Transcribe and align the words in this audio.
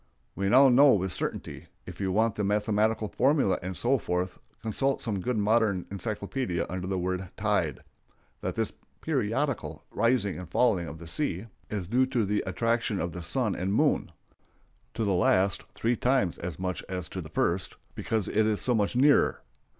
We 0.33 0.49
now 0.49 0.67
know 0.67 0.93
with 0.93 1.11
certainty—if 1.11 2.01
you 2.01 2.11
want 2.11 2.33
the 2.33 2.43
mathematical 2.43 3.07
formulæ 3.07 3.59
and 3.61 3.77
so 3.77 3.99
forth, 3.99 4.39
consult 4.63 4.99
some 4.99 5.21
good 5.21 5.37
modern 5.37 5.83
encyclopædia 5.91 6.65
under 6.71 6.87
the 6.87 6.97
word 6.97 7.29
tide—that 7.37 8.55
this 8.55 8.73
periodical 9.01 9.83
rising 9.91 10.39
and 10.39 10.49
falling 10.49 10.87
of 10.87 10.97
the 10.97 11.05
sea 11.05 11.45
is 11.69 11.87
due 11.87 12.07
to 12.07 12.25
the 12.25 12.43
attraction 12.47 12.99
of 12.99 13.11
the 13.11 13.21
sun 13.21 13.53
and 13.55 13.75
moon,—to 13.75 15.05
the 15.05 15.13
last 15.13 15.61
three 15.71 15.95
times 15.95 16.39
as 16.39 16.57
much 16.57 16.83
as 16.89 17.07
to 17.09 17.21
the 17.21 17.29
first, 17.29 17.75
because 17.93 18.27
it 18.27 18.47
is 18.47 18.59
so 18.59 18.73
much 18.73 18.95
nearer. 18.95 19.43